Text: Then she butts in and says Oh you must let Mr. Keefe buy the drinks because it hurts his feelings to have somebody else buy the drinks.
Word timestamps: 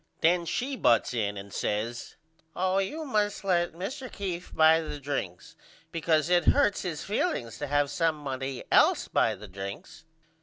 Then 0.21 0.45
she 0.47 0.75
butts 0.75 1.13
in 1.13 1.37
and 1.37 1.53
says 1.53 2.15
Oh 2.55 2.79
you 2.79 3.05
must 3.05 3.43
let 3.43 3.73
Mr. 3.73 4.11
Keefe 4.11 4.51
buy 4.51 4.81
the 4.81 4.99
drinks 4.99 5.55
because 5.91 6.27
it 6.27 6.45
hurts 6.45 6.81
his 6.81 7.03
feelings 7.03 7.59
to 7.59 7.67
have 7.67 7.91
somebody 7.91 8.63
else 8.71 9.07
buy 9.07 9.35
the 9.35 9.47
drinks. 9.47 10.05